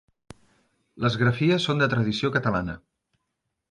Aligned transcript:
Les 1.05 1.19
grafies 1.25 1.69
són 1.71 1.85
de 1.85 1.91
tradició 1.95 2.35
catalana. 2.41 2.81